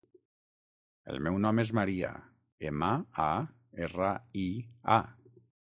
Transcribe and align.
El 1.13 1.19
meu 1.27 1.35
nom 1.43 1.61
és 1.65 1.73
Maria: 1.81 2.09
ema, 2.71 2.91
a, 3.29 3.31
erra, 3.89 4.13
i, 4.47 4.49
a. 4.99 5.01